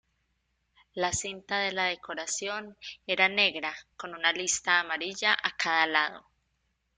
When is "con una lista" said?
3.95-4.79